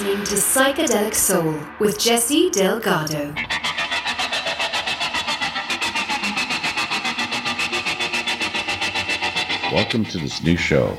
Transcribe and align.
listening 0.00 0.24
to 0.24 0.34
Psychedelic 0.36 1.14
Soul 1.14 1.60
with 1.78 1.98
Jesse 1.98 2.48
Delgado. 2.48 3.34
Welcome 9.70 10.06
to 10.06 10.16
this 10.16 10.42
new 10.42 10.56
show. 10.56 10.96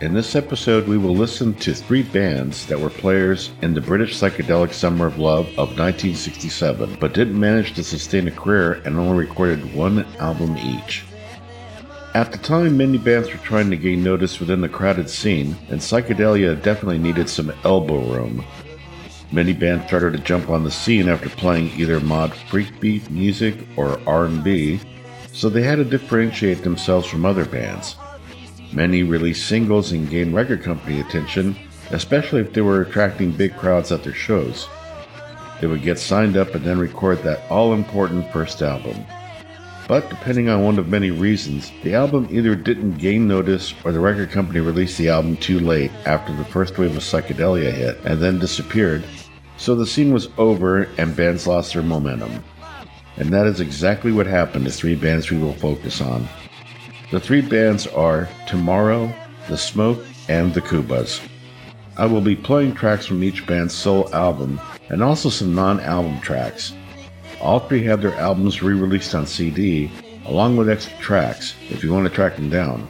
In 0.00 0.14
this 0.14 0.36
episode, 0.36 0.86
we 0.86 0.98
will 0.98 1.16
listen 1.16 1.52
to 1.54 1.74
three 1.74 2.04
bands 2.04 2.64
that 2.66 2.78
were 2.78 2.90
players 2.90 3.50
in 3.62 3.74
the 3.74 3.80
British 3.80 4.16
psychedelic 4.16 4.72
Summer 4.72 5.08
of 5.08 5.18
Love 5.18 5.46
of 5.58 5.76
1967, 5.76 6.96
but 7.00 7.14
didn't 7.14 7.40
manage 7.40 7.74
to 7.74 7.82
sustain 7.82 8.28
a 8.28 8.30
career 8.30 8.74
and 8.84 8.96
only 8.96 9.18
recorded 9.18 9.74
one 9.74 10.06
album 10.20 10.56
each. 10.58 11.07
At 12.14 12.32
the 12.32 12.38
time, 12.38 12.78
many 12.78 12.96
bands 12.96 13.30
were 13.30 13.38
trying 13.38 13.70
to 13.70 13.76
gain 13.76 14.02
notice 14.02 14.40
within 14.40 14.62
the 14.62 14.68
crowded 14.68 15.10
scene, 15.10 15.54
and 15.68 15.78
psychedelia 15.78 16.60
definitely 16.62 16.98
needed 16.98 17.28
some 17.28 17.52
elbow 17.64 18.00
room. 18.00 18.44
Many 19.30 19.52
bands 19.52 19.86
started 19.86 20.14
to 20.14 20.18
jump 20.18 20.48
on 20.48 20.64
the 20.64 20.70
scene 20.70 21.08
after 21.08 21.28
playing 21.28 21.70
either 21.78 22.00
mod 22.00 22.30
freakbeat 22.32 23.10
music 23.10 23.56
or 23.76 24.00
R&B, 24.06 24.80
so 25.34 25.50
they 25.50 25.62
had 25.62 25.76
to 25.76 25.84
differentiate 25.84 26.62
themselves 26.62 27.06
from 27.06 27.26
other 27.26 27.44
bands. 27.44 27.96
Many 28.72 29.02
released 29.02 29.46
singles 29.46 29.92
and 29.92 30.08
gained 30.08 30.34
record 30.34 30.62
company 30.62 31.00
attention, 31.00 31.56
especially 31.90 32.40
if 32.40 32.54
they 32.54 32.62
were 32.62 32.80
attracting 32.80 33.32
big 33.32 33.54
crowds 33.54 33.92
at 33.92 34.02
their 34.02 34.14
shows. 34.14 34.66
They 35.60 35.66
would 35.66 35.82
get 35.82 35.98
signed 35.98 36.38
up 36.38 36.54
and 36.54 36.64
then 36.64 36.78
record 36.78 37.22
that 37.24 37.48
all 37.50 37.74
important 37.74 38.32
first 38.32 38.62
album. 38.62 39.04
But 39.88 40.10
depending 40.10 40.50
on 40.50 40.62
one 40.62 40.78
of 40.78 40.88
many 40.88 41.10
reasons, 41.10 41.72
the 41.82 41.94
album 41.94 42.28
either 42.30 42.54
didn't 42.54 42.98
gain 42.98 43.26
notice 43.26 43.72
or 43.84 43.90
the 43.90 43.98
record 43.98 44.30
company 44.30 44.60
released 44.60 44.98
the 44.98 45.08
album 45.08 45.38
too 45.38 45.58
late 45.58 45.90
after 46.04 46.34
the 46.34 46.44
first 46.44 46.76
wave 46.76 46.94
of 46.94 47.02
psychedelia 47.02 47.72
hit 47.72 47.98
and 48.04 48.20
then 48.20 48.38
disappeared, 48.38 49.02
so 49.56 49.74
the 49.74 49.86
scene 49.86 50.12
was 50.12 50.28
over 50.36 50.82
and 50.98 51.16
bands 51.16 51.46
lost 51.46 51.72
their 51.72 51.82
momentum. 51.82 52.44
And 53.16 53.30
that 53.30 53.46
is 53.46 53.60
exactly 53.60 54.12
what 54.12 54.26
happened 54.26 54.66
to 54.66 54.70
three 54.70 54.94
bands 54.94 55.30
we 55.30 55.38
will 55.38 55.54
focus 55.54 56.02
on. 56.02 56.28
The 57.10 57.18
three 57.18 57.40
bands 57.40 57.86
are 57.86 58.28
Tomorrow, 58.46 59.10
The 59.48 59.56
Smoke, 59.56 60.04
and 60.28 60.52
The 60.52 60.60
Koobas. 60.60 61.26
I 61.96 62.04
will 62.04 62.20
be 62.20 62.36
playing 62.36 62.74
tracks 62.74 63.06
from 63.06 63.24
each 63.24 63.46
band's 63.46 63.74
sole 63.74 64.14
album 64.14 64.60
and 64.90 65.02
also 65.02 65.30
some 65.30 65.54
non 65.54 65.80
album 65.80 66.20
tracks. 66.20 66.74
All 67.40 67.60
three 67.60 67.84
have 67.84 68.02
their 68.02 68.14
albums 68.14 68.62
re 68.62 68.74
released 68.74 69.14
on 69.14 69.26
CD, 69.26 69.90
along 70.26 70.56
with 70.56 70.68
extra 70.68 70.96
tracks 70.98 71.54
if 71.70 71.84
you 71.84 71.92
want 71.92 72.08
to 72.08 72.14
track 72.14 72.36
them 72.36 72.50
down. 72.50 72.86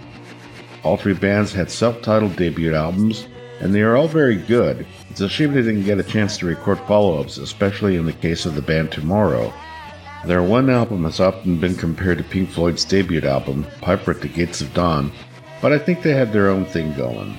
All 0.83 0.97
three 0.97 1.15
bands 1.15 1.53
had 1.53 1.71
self 1.71 2.01
titled 2.03 2.37
debut 2.37 2.75
albums, 2.75 3.27
and 3.61 3.75
they 3.75 3.83
are 3.83 3.97
all 3.97 4.09
very 4.09 4.37
good. 4.37 4.87
It's 5.11 5.21
a 5.21 5.29
shame 5.29 5.53
they 5.53 5.63
didn't 5.63 5.85
get 5.85 5.99
a 5.99 6.03
chance 6.03 6.39
to 6.39 6.47
record 6.47 6.79
follow 6.81 7.21
ups, 7.21 7.37
especially 7.37 7.97
in 7.97 8.07
the 8.07 8.13
case 8.13 8.47
of 8.47 8.55
the 8.55 8.63
band 8.63 8.91
Tomorrow. 8.91 9.53
Their 10.25 10.43
one 10.43 10.71
album 10.71 11.05
has 11.05 11.21
often 11.21 11.61
been 11.61 11.77
compared 11.77 12.19
to 12.19 12.25
Pink 12.25 12.51
Floyd's 12.51 12.85
debut 12.85 13.23
album, 13.23 13.67
Piper 13.81 14.13
at 14.13 14.21
the 14.21 14.29
Gates 14.29 14.61
of 14.61 14.73
Dawn, 14.75 15.13
but 15.61 15.73
I 15.73 15.79
think 15.79 16.03
they 16.03 16.15
had 16.15 16.33
their 16.33 16.49
own 16.49 16.65
thing 16.65 16.95
going. 16.95 17.37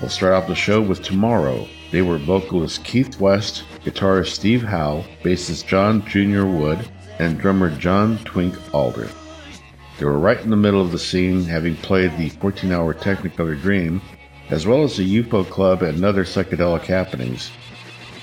We'll 0.00 0.10
start 0.10 0.34
off 0.34 0.46
the 0.46 0.54
show 0.54 0.80
with 0.80 1.02
Tomorrow, 1.02 1.66
they 1.90 2.02
were 2.02 2.18
vocalist 2.18 2.84
Keith 2.84 3.18
West, 3.20 3.64
guitarist 3.88 4.34
Steve 4.34 4.62
Howe, 4.62 5.02
bassist 5.22 5.66
John 5.66 6.04
Jr. 6.06 6.44
Wood, 6.44 6.86
and 7.18 7.38
drummer 7.38 7.70
John 7.70 8.18
Twink 8.18 8.54
Alder. 8.74 9.08
They 9.98 10.04
were 10.04 10.18
right 10.18 10.40
in 10.40 10.50
the 10.50 10.56
middle 10.56 10.82
of 10.82 10.92
the 10.92 10.98
scene, 10.98 11.44
having 11.44 11.74
played 11.76 12.16
the 12.16 12.28
14 12.28 12.70
hour 12.70 12.92
Technicolor 12.92 13.60
Dream, 13.60 14.02
as 14.50 14.66
well 14.66 14.84
as 14.84 14.96
the 14.96 15.22
UFO 15.22 15.48
Club 15.48 15.82
and 15.82 16.04
other 16.04 16.24
psychedelic 16.24 16.82
happenings. 16.82 17.50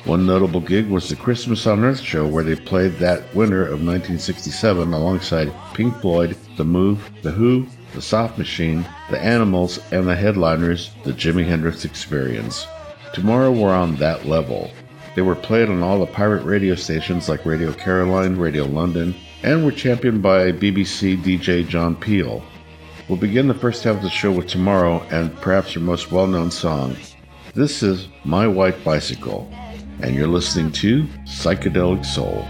One 0.05 0.27
notable 0.27 0.61
gig 0.61 0.87
was 0.87 1.09
the 1.09 1.15
Christmas 1.15 1.65
on 1.65 1.83
Earth 1.83 1.99
show 1.99 2.27
where 2.27 2.43
they 2.43 2.55
played 2.55 2.93
that 2.99 3.33
winter 3.33 3.63
of 3.63 3.83
1967 3.83 4.93
alongside 4.93 5.51
Pink 5.73 5.99
Floyd, 5.99 6.37
The 6.57 6.63
Move, 6.63 7.09
The 7.23 7.31
Who, 7.31 7.65
The 7.95 8.03
Soft 8.03 8.37
Machine, 8.37 8.85
The 9.09 9.19
Animals, 9.19 9.79
and 9.91 10.07
the 10.07 10.15
headliners, 10.15 10.91
The 11.03 11.11
Jimi 11.11 11.45
Hendrix 11.45 11.85
Experience. 11.85 12.67
Tomorrow 13.13 13.51
we're 13.51 13.73
on 13.73 13.95
that 13.95 14.27
level. 14.27 14.69
They 15.15 15.21
were 15.21 15.35
played 15.35 15.69
on 15.69 15.81
all 15.81 15.99
the 15.99 16.05
pirate 16.05 16.43
radio 16.43 16.75
stations 16.75 17.29
like 17.29 17.45
Radio 17.45 17.71
Caroline, 17.71 18.35
Radio 18.35 18.65
London, 18.65 19.15
and 19.43 19.63
were 19.63 19.71
championed 19.71 20.21
by 20.21 20.51
BBC 20.51 21.17
DJ 21.23 21.65
John 21.65 21.95
Peel. 21.95 22.43
We'll 23.07 23.17
begin 23.17 23.47
the 23.47 23.53
first 23.53 23.85
half 23.85 23.95
of 23.95 24.01
the 24.01 24.09
show 24.09 24.31
with 24.33 24.47
Tomorrow 24.47 25.01
and 25.11 25.33
perhaps 25.37 25.73
their 25.73 25.83
most 25.83 26.11
well 26.11 26.27
known 26.27 26.51
song. 26.51 26.97
This 27.53 27.81
is 27.81 28.09
My 28.25 28.45
White 28.45 28.83
Bicycle, 28.83 29.49
and 30.01 30.15
you're 30.15 30.27
listening 30.27 30.73
to 30.73 31.03
Psychedelic 31.23 32.05
Soul. 32.05 32.45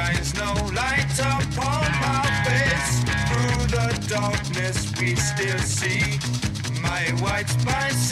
shines 0.00 0.34
no 0.34 0.52
light 0.74 1.18
upon 1.18 1.88
my 2.04 2.24
face. 2.46 2.92
Through 3.28 3.66
the 3.76 3.88
darkness 4.08 4.92
we 5.00 5.14
still 5.14 5.58
see 5.58 6.18
my 6.80 7.02
white 7.22 7.48
spice. 7.48 8.09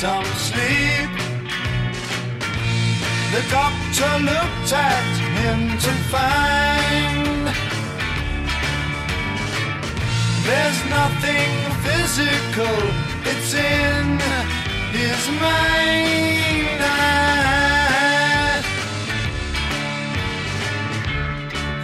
some 0.00 0.24
sleep. 0.50 1.10
The 3.34 3.42
doctor 3.48 4.12
looked 4.30 4.72
at 4.72 5.12
him 5.38 5.60
to 5.86 5.92
find 6.10 7.46
there's 10.48 10.80
nothing 10.98 11.52
physical, 11.86 12.78
it's 13.30 13.54
in 13.54 14.18
his 14.98 15.22
mind. 15.40 15.94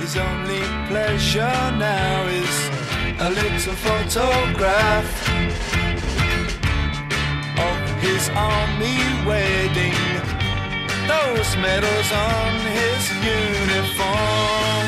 His 0.00 0.17
only 0.17 0.62
pleasure 0.88 1.62
now 1.79 2.26
is 2.26 2.57
a 3.21 3.31
little 3.31 3.76
photograph 3.87 5.19
on 8.37 8.78
me 8.78 8.96
waiting, 9.26 9.94
those 11.06 11.56
medals 11.56 12.12
on 12.12 12.52
his 12.78 13.02
uniform. 13.22 14.87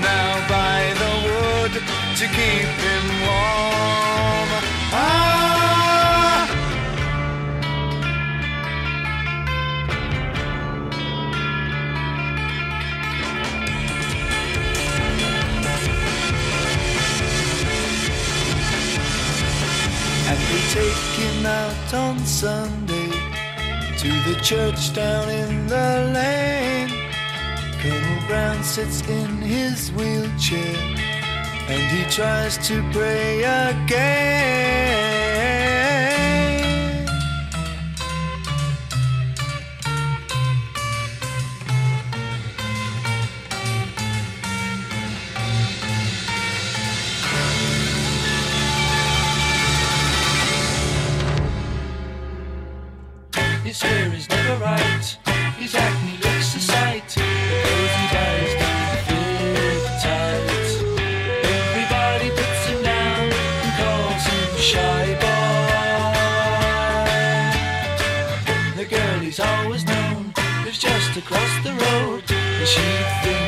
Now 0.00 0.32
by 0.48 0.80
the 1.02 1.12
wood 1.26 1.72
to 2.18 2.26
keep 2.38 2.68
him 2.86 3.04
warm. 3.26 4.48
Ah! 4.94 6.21
They 20.52 20.60
take 20.68 21.04
him 21.16 21.46
out 21.46 21.94
on 21.94 22.18
Sunday 22.18 23.08
to 23.96 24.08
the 24.28 24.38
church 24.42 24.92
down 24.92 25.30
in 25.30 25.66
the 25.66 26.12
lane. 26.12 26.90
Colonel 27.80 28.26
Brown 28.28 28.62
sits 28.62 29.00
in 29.08 29.40
his 29.40 29.90
wheelchair 29.92 30.76
and 31.72 31.82
he 31.96 32.04
tries 32.10 32.58
to 32.68 32.86
pray 32.92 33.38
again. 33.38 35.11
He's 69.32 69.40
always 69.40 69.86
known 69.86 70.34
It's 70.66 70.76
just 70.76 71.16
across 71.16 71.64
the 71.64 71.70
road, 71.70 72.22
and 72.30 72.68
she 72.68 72.82
thinks. 73.24 73.41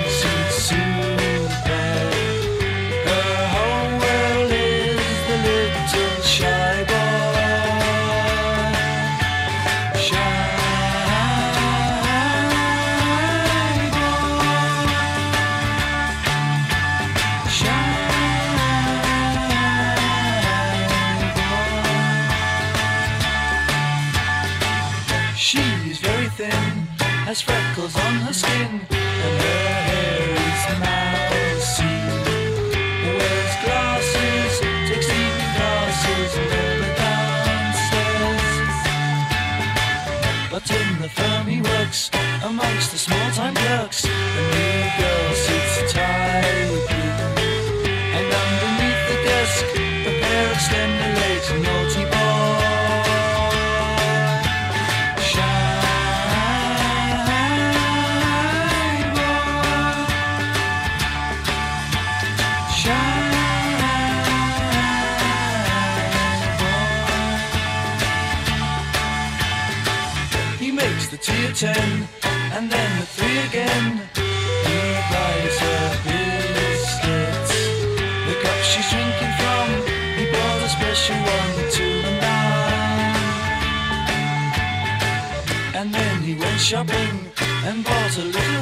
shopping 86.64 87.30
and 87.66 87.84
bought 87.84 88.16
a 88.16 88.24
little 88.24 88.53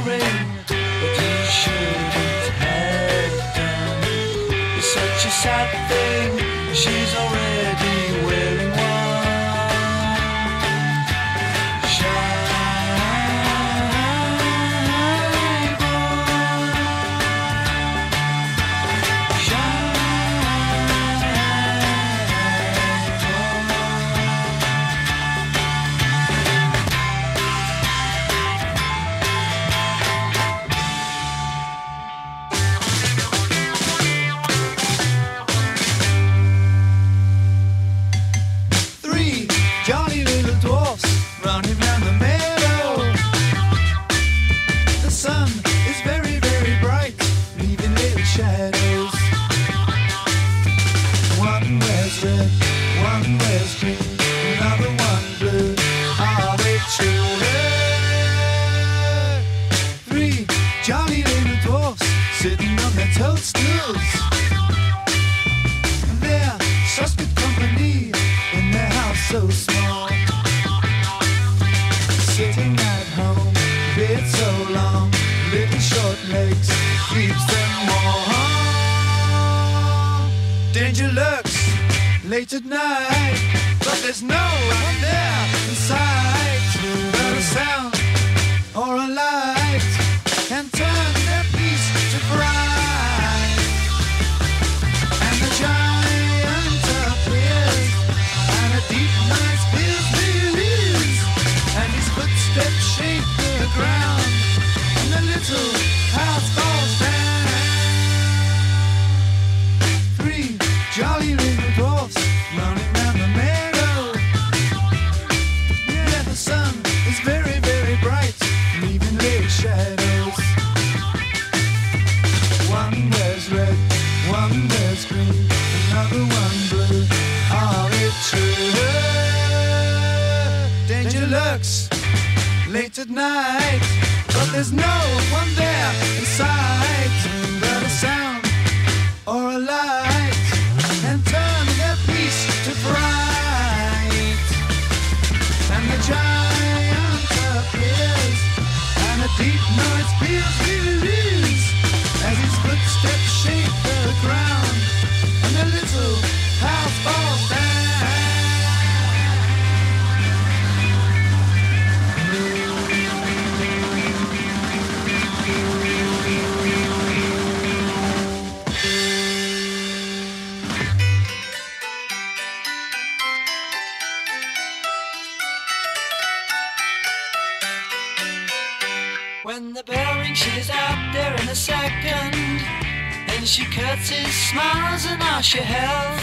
and 185.42 185.54
your 185.54 185.64
health. 185.64 186.22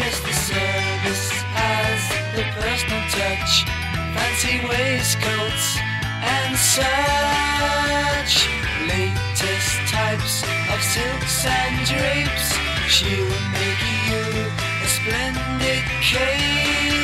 Yes, 0.00 0.16
the 0.20 0.32
service 0.32 1.28
has 1.60 2.00
the 2.32 2.44
personal 2.56 3.04
touch, 3.12 3.68
fancy 4.16 4.64
waistcoats 4.64 5.76
and 6.24 6.56
such. 6.56 8.48
Latest 8.88 9.76
types 9.92 10.40
of 10.72 10.80
silks 10.80 11.44
and 11.44 11.84
drapes. 11.84 12.56
She'll 12.88 13.28
make 13.60 13.84
you 14.08 14.24
a 14.80 14.88
splendid 14.88 15.84
cape. 16.00 16.96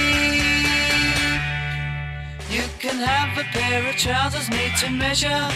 You 2.48 2.64
can 2.78 2.96
have 2.96 3.36
a 3.36 3.44
pair 3.52 3.86
of 3.86 3.96
trousers 3.96 4.48
made 4.48 4.74
to 4.80 4.88
measure, 4.88 5.52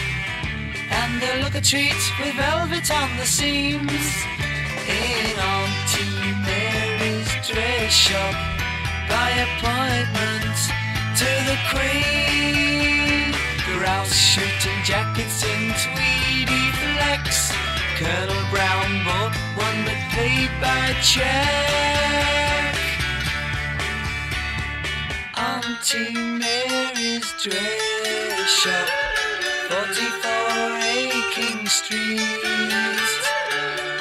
and 0.91 1.21
they'll 1.21 1.41
look 1.41 1.55
a 1.55 1.61
treat 1.61 1.97
with 2.19 2.35
velvet 2.35 2.91
on 2.91 3.17
the 3.17 3.25
seams. 3.25 4.34
Dress 7.85 7.93
shop, 7.93 8.33
by 9.07 9.29
appointment 9.45 10.57
to 11.19 11.29
the 11.45 11.57
Queen. 11.69 13.31
Grouse 13.77 14.11
shooting 14.15 14.81
jackets 14.83 15.43
in 15.43 15.71
tweedy 15.83 16.71
flex. 16.81 17.51
Colonel 17.97 18.43
Brown 18.49 19.05
bought 19.05 19.35
one 19.55 19.85
but 19.85 20.01
paid 20.15 20.49
by 20.59 20.95
check. 21.03 22.75
Auntie 25.37 26.13
Mary's 26.13 27.33
dress 27.39 28.49
shop, 28.49 28.89
44A 29.69 31.11
King 31.35 31.67
Street. 31.67 32.21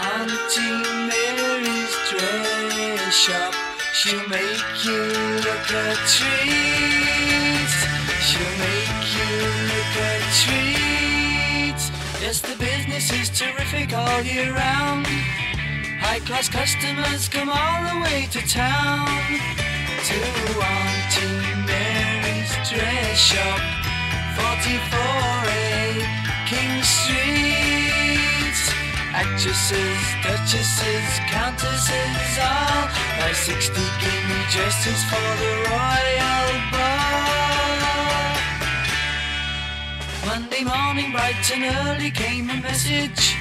Auntie 0.01 0.83
Mary's 1.11 1.95
dress 2.09 3.15
shop, 3.15 3.55
she'll 3.95 4.29
make 4.29 4.85
you 4.85 4.99
look 5.47 5.71
a 5.71 5.95
treat. 6.15 7.71
She'll 8.27 8.57
make 8.59 9.05
you 9.17 9.31
look 9.71 9.95
a 10.03 10.15
treat. 10.43 11.81
Yes, 12.21 12.41
the 12.41 12.57
business 12.59 13.13
is 13.13 13.31
terrific 13.31 13.93
all 13.93 14.23
year 14.23 14.53
round. 14.53 15.07
High 16.07 16.21
class 16.27 16.49
customers 16.49 17.29
come 17.29 17.49
all 17.49 17.81
the 17.91 18.01
way 18.05 18.27
to 18.33 18.41
town 18.49 19.07
to 20.09 20.19
Auntie 20.75 21.55
Mary's 21.71 22.53
dress 22.69 23.17
shop, 23.17 23.61
44A 24.37 26.03
King 26.49 26.83
Street. 26.83 27.74
Actresses, 29.17 30.03
duchesses, 30.25 31.21
countesses, 31.31 32.39
all 32.43 32.89
buy 33.21 33.33
60 33.33 33.73
guinea 34.01 34.43
dresses 34.51 35.05
for 35.05 35.29
the 35.41 35.53
royal 35.71 36.51
ball. 36.73 38.35
Monday 40.27 40.65
morning, 40.65 41.13
bright 41.13 41.51
and 41.55 41.65
early, 41.87 42.11
came 42.11 42.51
a 42.51 42.57
message 42.61 43.37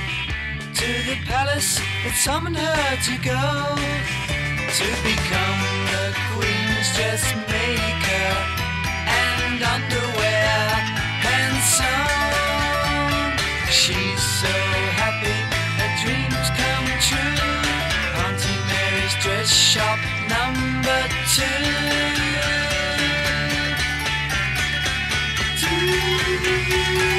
to 0.76 0.88
the 1.10 1.18
palace 1.26 1.80
that 2.04 2.16
summoned 2.22 2.58
her 2.58 2.96
to 3.08 3.18
go 3.26 3.42
to 4.78 4.88
become 5.02 5.62
the 5.94 6.06
queen's 6.34 6.90
dressmaker 6.94 8.30
and 9.10 9.58
underwear 9.74 10.70
handsome. 11.26 12.14
She's 13.72 14.22
so 14.22 14.54
happy 15.02 15.43
Shop 19.46 20.00
number 20.30 21.08
two. 21.36 21.44
Let 26.96 27.13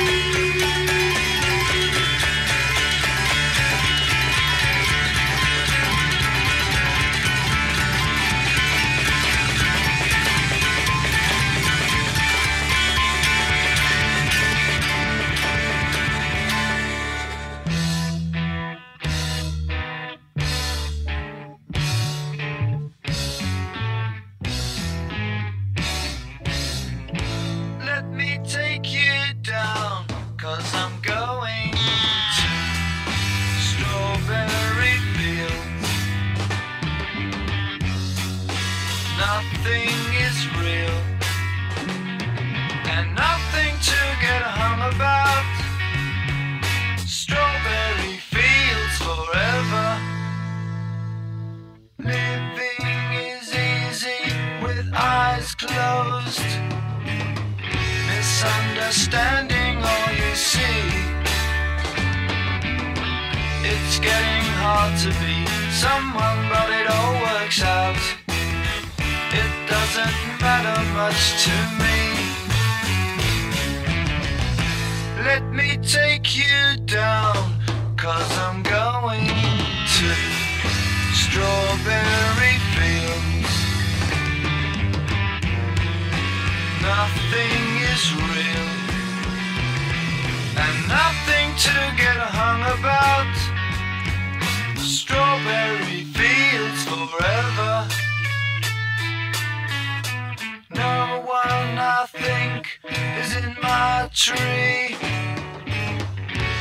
is 102.91 103.37
in 103.37 103.57
my 103.63 104.09
tree. 104.13 104.97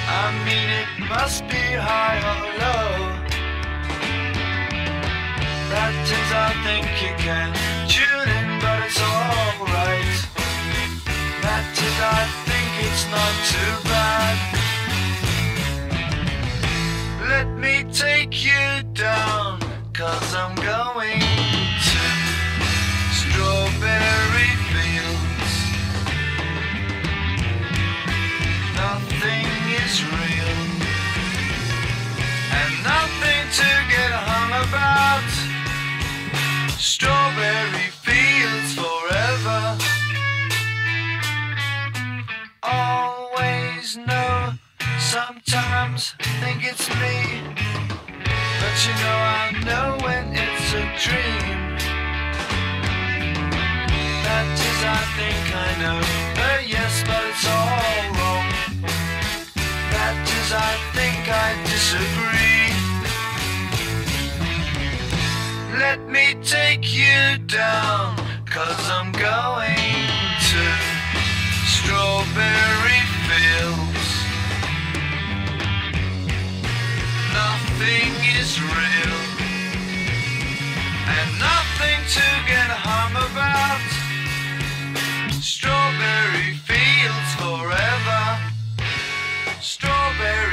I 0.07 0.31
mean, 0.45 0.69
it 0.69 0.87
must 1.09 1.43
be 1.49 1.63
high 1.75 2.19
or 2.31 2.41
low. 2.63 2.91
That 5.71 5.93
is, 6.17 6.31
I 6.31 6.51
think 6.63 6.85
you 7.03 7.13
can 7.17 7.49
tune 7.87 8.29
in, 8.39 8.47
but 8.61 8.79
it's 8.85 9.01
alright. 9.01 10.15
That 11.41 11.65
is, 11.75 11.97
I 11.99 12.23
think 12.47 12.71
it's 12.87 13.05
not 13.11 13.33
too 13.51 13.73
bad. 13.89 14.37
Let 17.27 17.47
me 17.57 17.83
take 17.91 18.45
you 18.45 18.83
down, 18.93 19.59
cause 19.93 20.33
I'm 20.35 20.55
going 20.55 21.19
to 21.19 22.03
Strawberry 23.11 24.51
Fields. 24.71 25.12
Nothing 28.93 29.49
is 29.83 30.03
real, 30.05 30.53
and 32.59 32.73
nothing 32.83 33.43
to 33.59 33.69
get 33.89 34.11
hung 34.13 34.51
about. 34.69 35.29
Strawberry 36.77 37.89
fields 38.05 38.71
forever. 38.77 39.61
Always 42.61 43.97
know, 43.97 44.53
sometimes 44.99 46.13
think 46.39 46.63
it's 46.63 46.87
me. 47.01 47.41
But 48.61 48.75
you 48.85 48.93
know 49.01 49.19
I 49.41 49.49
know 49.65 49.87
when 50.05 50.25
it's 50.37 50.69
a 50.73 50.85
dream. 51.01 51.57
That 54.21 54.47
is, 54.53 54.81
I 54.85 55.01
think 55.17 55.45
I 55.55 55.69
know. 55.81 55.99
Uh, 56.45 56.61
yes, 56.67 57.01
but 57.07 57.23
it's 57.25 57.47
all 57.47 57.63
wrong. 57.65 58.62
That 60.03 60.19
is, 60.39 60.51
I 60.51 60.73
think 60.91 61.21
I 61.31 61.55
disagree. 61.63 62.67
Let 65.79 65.99
me 66.11 66.35
take 66.43 66.83
you 66.93 67.39
down, 67.47 68.19
cause 68.45 68.83
I'm 68.91 69.13
going 69.13 70.03
to 70.51 70.63
strawberry 71.71 73.03
fields. 73.31 74.09
Nothing 77.31 78.11
is 78.43 78.59
real, 78.59 79.19
and 81.15 81.29
nothing 81.39 81.99
to 82.17 82.27
get 82.51 82.69
hung 82.87 83.15
about. 83.23 83.79
Strawberry 85.39 86.59
fields. 86.67 86.92
Strawberry 89.63 90.52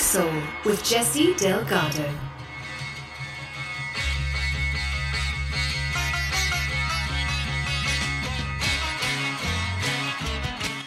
Soul 0.00 0.32
with 0.64 0.82
Jesse 0.82 1.34
Delgado. 1.34 2.10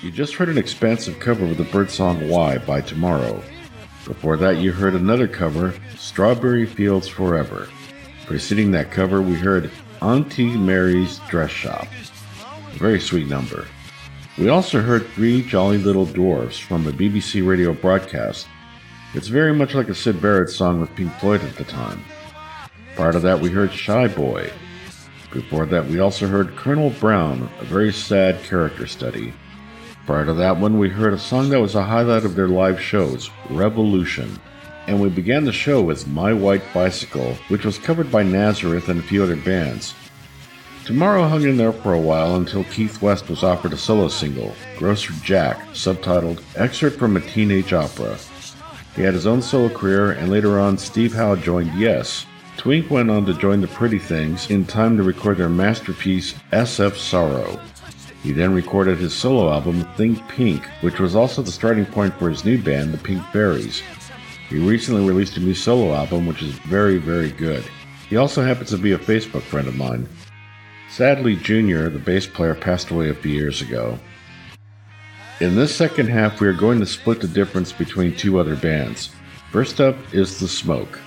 You 0.02 0.12
just 0.12 0.34
heard 0.34 0.50
an 0.50 0.58
expansive 0.58 1.20
cover 1.20 1.46
of 1.46 1.58
the 1.58 1.64
Byrds 1.64 1.94
song 1.94 2.28
Why 2.28 2.58
by 2.58 2.82
Tomorrow. 2.82 3.42
Before 4.06 4.36
that, 4.36 4.58
you 4.58 4.72
heard 4.72 4.96
another 4.96 5.28
cover, 5.28 5.76
Strawberry 5.96 6.66
Fields 6.66 7.08
Forever. 7.08 7.70
Preceding 8.26 8.72
that 8.72 8.92
cover, 8.92 9.22
we 9.22 9.36
heard 9.36 9.70
Auntie 10.02 10.58
Mary's 10.58 11.20
Dress 11.30 11.52
Shop. 11.52 11.88
A 12.74 12.78
very 12.80 13.00
sweet 13.00 13.28
number. 13.28 13.68
We 14.40 14.50
also 14.50 14.82
heard 14.82 15.06
Three 15.10 15.44
Jolly 15.44 15.78
Little 15.78 16.08
Dwarfs 16.08 16.58
from 16.58 16.88
a 16.88 16.92
BBC 16.92 17.48
radio 17.48 17.74
broadcast. 17.74 18.48
It's 19.16 19.28
very 19.28 19.54
much 19.54 19.76
like 19.76 19.90
a 19.90 19.96
Syd 19.96 20.20
Barrett 20.20 20.50
song 20.50 20.82
with 20.82 20.96
Pink 20.96 21.14
Floyd 21.20 21.44
at 21.44 21.56
the 21.56 21.64
time. 21.66 22.04
Part 22.96 23.14
of 23.14 23.22
that, 23.22 23.40
we 23.40 23.50
heard 23.52 23.72
Shy 23.72 24.08
Boy. 24.08 24.52
Before 25.32 25.68
that, 25.68 25.86
we 25.86 26.00
also 26.00 26.26
heard 26.26 26.56
Colonel 26.56 26.90
Brown, 26.90 27.48
a 27.60 27.64
very 27.66 27.94
sad 27.94 28.42
character 28.44 28.88
study. 28.88 29.32
Prior 30.08 30.26
to 30.26 30.34
that 30.34 30.58
one, 30.58 30.80
we 30.80 30.90
heard 30.90 31.14
a 31.14 31.20
song 31.20 31.50
that 31.50 31.62
was 31.62 31.76
a 31.76 31.84
highlight 31.84 32.26
of 32.26 32.34
their 32.34 32.48
live 32.48 32.82
shows, 32.82 33.30
Revolution. 33.52 34.40
And 34.88 35.00
we 35.00 35.10
began 35.10 35.46
the 35.46 35.52
show 35.52 35.80
with 35.80 36.08
My 36.08 36.34
White 36.34 36.64
Bicycle, 36.74 37.36
which 37.50 37.66
was 37.66 37.78
covered 37.78 38.12
by 38.12 38.24
Nazareth 38.24 38.90
and 38.90 39.00
a 39.00 39.04
few 39.04 39.22
other 39.22 39.36
bands. 39.36 39.94
Tomorrow 40.86 41.28
hung 41.28 41.44
in 41.44 41.58
there 41.58 41.72
for 41.72 41.94
a 41.94 42.02
while 42.02 42.36
until 42.36 42.64
Keith 42.64 43.00
West 43.00 43.30
was 43.30 43.44
offered 43.44 43.74
a 43.74 43.78
solo 43.78 44.08
single, 44.08 44.56
Grocer 44.80 45.14
Jack, 45.24 45.60
subtitled 45.68 46.42
Excerpt 46.56 46.98
from 46.98 47.16
a 47.16 47.22
Teenage 47.22 47.74
Opera. 47.74 48.18
He 48.96 49.02
had 49.02 49.16
his 49.16 49.26
own 49.26 49.42
solo 49.42 49.70
career, 49.70 50.12
and 50.12 50.30
later 50.30 50.60
on, 50.60 50.78
Steve 50.78 51.14
Howe 51.14 51.36
joined 51.36 51.74
Yes. 51.74 52.26
Twink 52.58 52.92
went 52.92 53.10
on 53.10 53.26
to 53.26 53.34
join 53.34 53.60
the 53.60 53.68
Pretty 53.68 53.98
Things 53.98 54.50
in 54.52 54.66
time 54.66 54.98
to 54.98 55.04
record 55.04 55.38
their 55.38 55.50
masterpiece, 55.50 56.36
SF 56.52 56.96
Sorrow. 56.96 57.60
He 58.22 58.32
then 58.32 58.54
recorded 58.54 59.00
his 59.00 59.14
solo 59.14 59.52
album, 59.52 59.84
Think 59.98 60.26
Pink, 60.30 60.64
which 60.82 61.00
was 61.00 61.16
also 61.16 61.42
the 61.42 61.52
starting 61.52 61.86
point 61.86 62.14
for 62.20 62.30
his 62.30 62.46
new 62.46 62.62
band, 62.62 62.94
the 62.94 63.00
Pink 63.00 63.24
Fairies. 63.34 63.82
He 64.48 64.60
recently 64.60 65.06
released 65.06 65.38
a 65.38 65.40
new 65.40 65.56
solo 65.56 65.94
album, 65.94 66.28
which 66.28 66.44
is 66.44 66.52
very, 66.52 67.00
very 67.00 67.32
good. 67.32 67.66
He 68.10 68.18
also 68.18 68.44
happens 68.44 68.70
to 68.70 68.78
be 68.78 68.92
a 68.92 68.98
Facebook 69.00 69.42
friend 69.42 69.68
of 69.68 69.76
mine. 69.76 70.08
Sadly, 70.90 71.36
Junior, 71.36 71.90
the 71.90 71.98
bass 71.98 72.28
player, 72.28 72.54
passed 72.54 72.92
away 72.92 73.10
a 73.10 73.16
few 73.16 73.32
years 73.32 73.62
ago. 73.62 73.98
In 75.40 75.56
this 75.56 75.76
second 75.76 76.10
half, 76.10 76.40
we 76.40 76.48
are 76.48 76.54
going 76.54 76.80
to 76.80 76.86
split 76.86 77.20
the 77.20 77.28
difference 77.28 77.72
between 77.72 78.16
two 78.16 78.40
other 78.40 78.56
bands. 78.56 79.10
First 79.52 79.82
up 79.82 79.96
is 80.14 80.40
The 80.40 80.48
Smoke. 80.48 81.00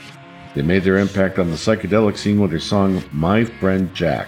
They 0.54 0.62
made 0.62 0.82
their 0.82 0.98
impact 0.98 1.38
on 1.38 1.48
the 1.48 1.56
psychedelic 1.56 2.16
scene 2.16 2.40
with 2.40 2.50
their 2.50 2.58
song 2.58 3.04
My 3.12 3.44
Friend 3.44 3.94
Jack. 3.94 4.26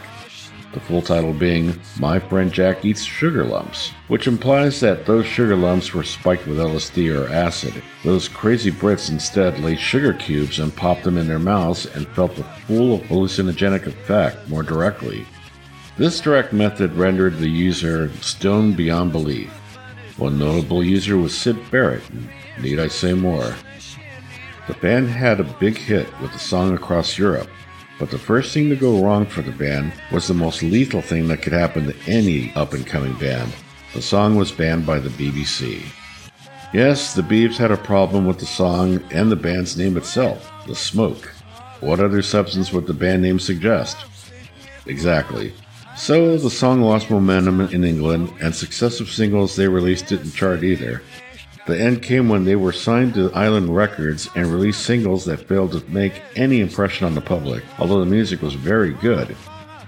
The 0.72 0.78
full 0.78 1.02
title 1.02 1.32
being 1.32 1.78
My 1.98 2.20
Friend 2.20 2.52
Jack 2.52 2.84
Eats 2.84 3.02
Sugar 3.02 3.44
Lumps, 3.44 3.90
which 4.06 4.28
implies 4.28 4.78
that 4.80 5.04
those 5.04 5.26
sugar 5.26 5.56
lumps 5.56 5.92
were 5.92 6.04
spiked 6.04 6.46
with 6.46 6.58
LSD 6.58 7.12
or 7.12 7.28
acid. 7.32 7.82
Those 8.04 8.28
crazy 8.28 8.70
Brits 8.70 9.10
instead 9.10 9.58
laid 9.58 9.80
sugar 9.80 10.12
cubes 10.12 10.60
and 10.60 10.74
popped 10.74 11.02
them 11.02 11.18
in 11.18 11.26
their 11.26 11.40
mouths 11.40 11.86
and 11.86 12.06
felt 12.08 12.36
the 12.36 12.44
full 12.44 13.00
hallucinogenic 13.00 13.86
effect 13.86 14.48
more 14.48 14.62
directly. 14.62 15.26
This 15.96 16.20
direct 16.20 16.52
method 16.52 16.94
rendered 16.94 17.38
the 17.38 17.50
user 17.50 18.12
stoned 18.20 18.76
beyond 18.76 19.10
belief. 19.10 19.52
One 20.18 20.36
notable 20.36 20.82
user 20.82 21.16
was 21.16 21.32
Syd 21.32 21.70
Barrett. 21.70 22.02
Need 22.60 22.80
I 22.80 22.88
say 22.88 23.12
more? 23.12 23.54
The 24.66 24.74
band 24.74 25.08
had 25.08 25.38
a 25.38 25.44
big 25.44 25.76
hit 25.76 26.08
with 26.20 26.32
the 26.32 26.40
song 26.40 26.74
across 26.74 27.16
Europe, 27.16 27.48
but 28.00 28.10
the 28.10 28.18
first 28.18 28.52
thing 28.52 28.68
to 28.68 28.74
go 28.74 29.00
wrong 29.00 29.26
for 29.26 29.42
the 29.42 29.52
band 29.52 29.92
was 30.10 30.26
the 30.26 30.34
most 30.34 30.60
lethal 30.60 31.02
thing 31.02 31.28
that 31.28 31.40
could 31.42 31.52
happen 31.52 31.86
to 31.86 32.10
any 32.10 32.52
up 32.56 32.72
and 32.72 32.84
coming 32.84 33.14
band. 33.14 33.54
The 33.94 34.02
song 34.02 34.34
was 34.34 34.50
banned 34.50 34.84
by 34.84 34.98
the 34.98 35.08
BBC. 35.08 35.84
Yes, 36.74 37.14
the 37.14 37.22
Beebs 37.22 37.56
had 37.56 37.70
a 37.70 37.76
problem 37.76 38.26
with 38.26 38.40
the 38.40 38.46
song 38.46 39.00
and 39.12 39.30
the 39.30 39.36
band's 39.36 39.78
name 39.78 39.96
itself, 39.96 40.50
The 40.66 40.74
Smoke. 40.74 41.32
What 41.78 42.00
other 42.00 42.22
substance 42.22 42.72
would 42.72 42.88
the 42.88 42.92
band 42.92 43.22
name 43.22 43.38
suggest? 43.38 43.96
Exactly. 44.86 45.52
So 45.98 46.38
the 46.38 46.48
song 46.48 46.80
lost 46.80 47.10
momentum 47.10 47.60
in 47.60 47.82
England, 47.82 48.32
and 48.40 48.54
successive 48.54 49.10
singles 49.10 49.56
they 49.56 49.66
released 49.66 50.06
didn't 50.06 50.30
chart 50.30 50.62
either. 50.62 51.02
The 51.66 51.78
end 51.78 52.02
came 52.02 52.28
when 52.28 52.44
they 52.44 52.54
were 52.54 52.72
signed 52.72 53.14
to 53.14 53.32
Island 53.34 53.74
Records 53.74 54.30
and 54.36 54.46
released 54.46 54.84
singles 54.84 55.24
that 55.24 55.48
failed 55.48 55.72
to 55.72 55.90
make 55.90 56.22
any 56.36 56.60
impression 56.60 57.04
on 57.04 57.16
the 57.16 57.20
public, 57.20 57.64
although 57.80 57.98
the 57.98 58.06
music 58.06 58.40
was 58.40 58.54
very 58.54 58.92
good. 58.94 59.36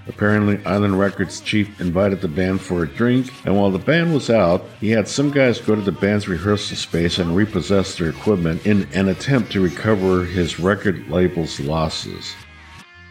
Apparently, 0.05 0.63
Island 0.65 0.99
Records 0.99 1.39
chief 1.39 1.79
invited 1.79 2.19
the 2.19 2.27
band 2.27 2.59
for 2.59 2.83
a 2.83 2.87
drink, 2.87 3.31
and 3.45 3.55
while 3.55 3.71
the 3.71 3.79
band 3.79 4.13
was 4.13 4.29
out, 4.29 4.65
he 4.81 4.89
had 4.91 5.07
some 5.07 5.31
guys 5.31 5.61
go 5.61 5.75
to 5.75 5.81
the 5.81 5.93
band's 5.93 6.27
rehearsal 6.27 6.75
space 6.75 7.19
and 7.19 7.37
repossess 7.37 7.97
their 7.97 8.09
equipment 8.09 8.65
in 8.67 8.85
an 8.93 9.07
attempt 9.07 9.53
to 9.53 9.63
recover 9.63 10.25
his 10.25 10.59
record 10.59 11.09
label's 11.09 11.59
losses. 11.61 12.35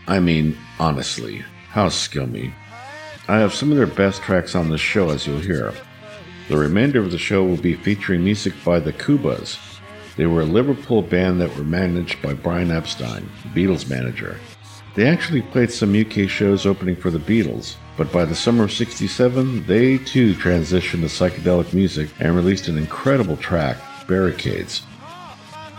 I 0.06 0.20
mean, 0.20 0.56
honestly, 0.78 1.42
how 1.70 1.88
scummy. 1.88 2.52
I 3.30 3.38
have 3.38 3.54
some 3.54 3.70
of 3.70 3.76
their 3.76 3.86
best 3.86 4.22
tracks 4.22 4.56
on 4.56 4.70
this 4.70 4.80
show, 4.80 5.10
as 5.10 5.24
you'll 5.24 5.38
hear. 5.38 5.72
The 6.48 6.56
remainder 6.56 6.98
of 6.98 7.12
the 7.12 7.16
show 7.16 7.44
will 7.44 7.56
be 7.56 7.76
featuring 7.76 8.24
music 8.24 8.52
by 8.64 8.80
the 8.80 8.92
Koobas. 8.92 9.56
They 10.16 10.26
were 10.26 10.40
a 10.40 10.44
Liverpool 10.44 11.00
band 11.00 11.40
that 11.40 11.54
were 11.56 11.62
managed 11.62 12.20
by 12.22 12.34
Brian 12.34 12.72
Epstein, 12.72 13.30
the 13.44 13.48
Beatles 13.50 13.88
manager. 13.88 14.36
They 14.96 15.06
actually 15.06 15.42
played 15.42 15.70
some 15.70 15.94
UK 15.94 16.28
shows 16.28 16.66
opening 16.66 16.96
for 16.96 17.12
the 17.12 17.20
Beatles, 17.20 17.76
but 17.96 18.10
by 18.10 18.24
the 18.24 18.34
summer 18.34 18.64
of 18.64 18.72
67, 18.72 19.64
they 19.64 19.98
too 19.98 20.34
transitioned 20.34 21.02
to 21.02 21.06
psychedelic 21.06 21.72
music 21.72 22.08
and 22.18 22.34
released 22.34 22.66
an 22.66 22.78
incredible 22.78 23.36
track, 23.36 23.76
Barricades. 24.08 24.82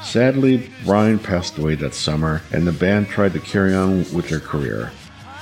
Sadly, 0.02 0.70
Brian 0.86 1.20
passed 1.20 1.58
away 1.58 1.76
that 1.76 1.96
summer, 1.96 2.44
and 2.54 2.66
the 2.66 2.72
band 2.72 3.10
tried 3.10 3.34
to 3.34 3.42
carry 3.42 3.76
on 3.76 4.06
with 4.14 4.30
their 4.30 4.40
career. 4.40 4.94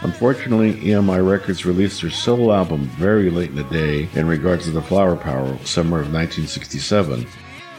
Unfortunately, 0.01 0.75
EMI 0.75 1.27
Records 1.27 1.65
released 1.65 2.01
their 2.01 2.09
solo 2.09 2.53
album 2.53 2.83
very 2.97 3.29
late 3.29 3.49
in 3.49 3.57
the 3.57 3.63
day 3.65 4.07
in 4.13 4.27
regards 4.27 4.63
to 4.65 4.71
the 4.71 4.81
Flower 4.81 5.17
Power, 5.17 5.57
summer 5.65 5.99
of 5.99 6.13
1967. 6.13 7.27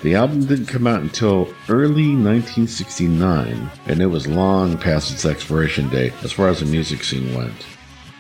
The 0.02 0.14
album 0.14 0.44
didn't 0.44 0.66
come 0.66 0.87
out 0.87 1.00
until 1.00 1.54
early 1.68 2.14
1969, 2.14 3.70
and 3.87 4.00
it 4.00 4.06
was 4.06 4.26
long 4.26 4.76
past 4.76 5.12
its 5.12 5.24
expiration 5.24 5.88
date 5.88 6.12
as 6.22 6.33
far 6.33 6.48
as 6.48 6.61
the 6.61 6.66
music 6.66 7.04
scene 7.04 7.35
went. 7.35 7.66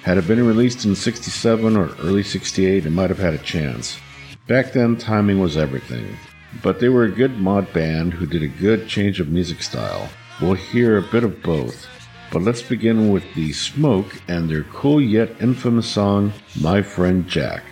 Had 0.02 0.16
it 0.16 0.26
been 0.26 0.46
released 0.46 0.86
in 0.86 0.94
67 0.94 1.76
or 1.76 1.90
early 2.00 2.22
68, 2.22 2.86
it 2.86 2.90
might 2.90 3.10
have 3.10 3.18
had 3.18 3.34
a 3.34 3.38
chance. 3.38 3.98
Back 4.46 4.72
then, 4.72 4.96
timing 4.96 5.40
was 5.40 5.58
everything. 5.58 6.16
But 6.62 6.80
they 6.80 6.88
were 6.88 7.04
a 7.04 7.10
good 7.10 7.38
mod 7.38 7.70
band 7.74 8.14
who 8.14 8.26
did 8.26 8.42
a 8.42 8.48
good 8.48 8.88
change 8.88 9.20
of 9.20 9.28
music 9.28 9.62
style. 9.62 10.08
We'll 10.40 10.54
hear 10.54 10.96
a 10.96 11.02
bit 11.02 11.22
of 11.22 11.42
both. 11.42 11.86
But 12.32 12.42
let's 12.42 12.62
begin 12.62 13.10
with 13.10 13.24
The 13.34 13.52
Smoke 13.52 14.22
and 14.28 14.48
their 14.48 14.62
cool 14.62 15.00
yet 15.00 15.30
infamous 15.40 15.88
song, 15.88 16.32
My 16.60 16.80
Friend 16.80 17.26
Jack. 17.26 17.64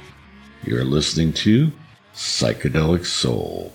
You're 0.64 0.84
listening 0.84 1.32
to 1.34 1.70
Psychedelic 2.12 3.06
Soul. 3.06 3.72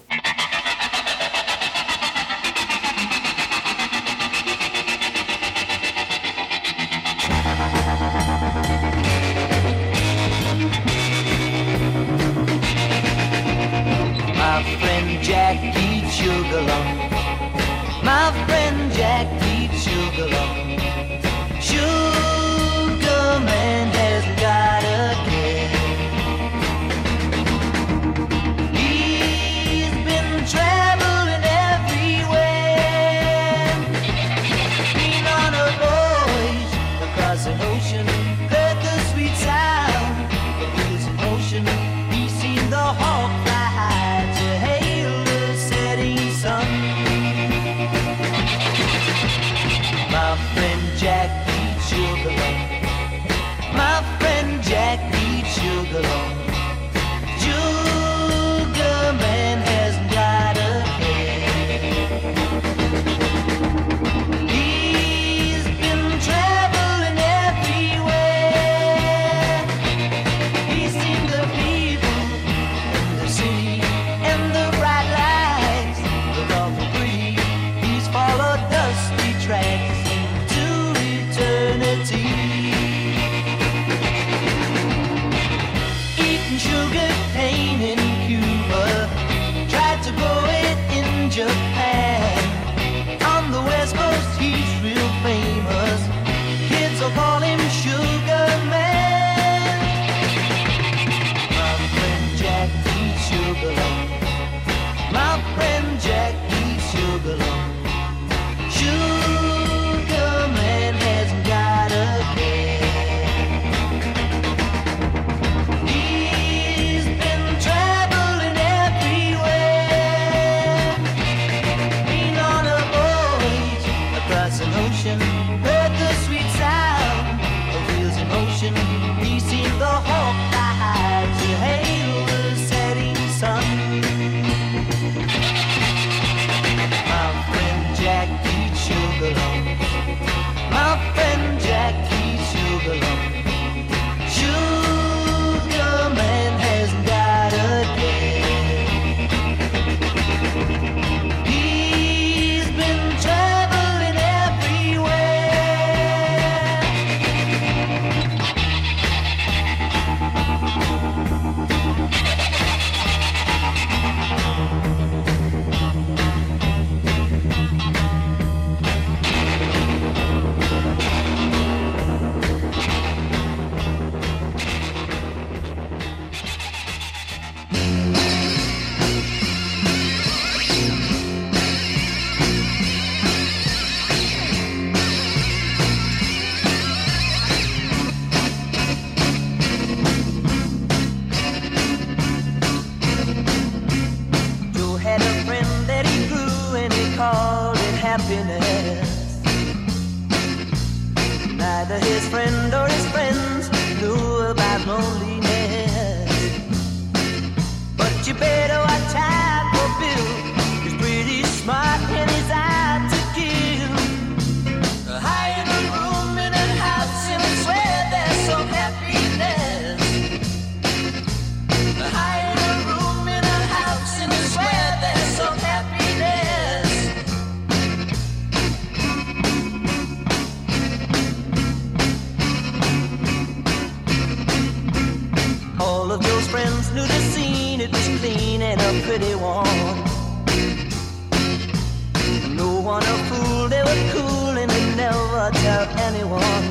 of 245.83 245.97
anyone. 245.97 246.65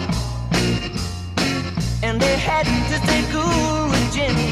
And 2.02 2.20
they 2.20 2.36
had 2.36 2.64
to 2.90 2.98
take 3.06 3.26
Guru 3.30 4.00
Jimmy. 4.10 4.50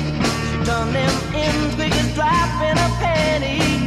She 0.49 0.57
turned 0.65 0.95
them 0.95 1.35
in 1.35 1.75
quick 1.77 1.93
as 1.93 2.15
dropping 2.15 2.79
a 2.87 2.91
penny. 3.01 3.80